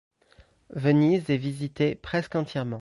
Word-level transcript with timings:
Venise 0.71 1.29
est 1.29 1.37
visitée 1.37 1.93
presque 1.93 2.33
entièrement. 2.33 2.69